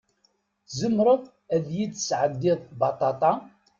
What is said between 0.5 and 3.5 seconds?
Tzemreḍ ad yid-tesɛeddiḍ baṭaṭa?